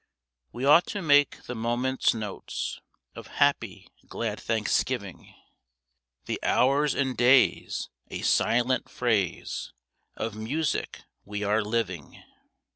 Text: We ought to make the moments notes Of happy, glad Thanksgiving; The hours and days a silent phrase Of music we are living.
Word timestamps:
We 0.51 0.65
ought 0.65 0.87
to 0.87 1.01
make 1.03 1.43
the 1.43 1.53
moments 1.53 2.15
notes 2.15 2.79
Of 3.13 3.27
happy, 3.37 3.87
glad 4.07 4.39
Thanksgiving; 4.39 5.35
The 6.25 6.39
hours 6.41 6.95
and 6.95 7.15
days 7.15 7.91
a 8.09 8.23
silent 8.23 8.89
phrase 8.89 9.73
Of 10.15 10.33
music 10.35 11.03
we 11.23 11.43
are 11.43 11.61
living. 11.63 12.19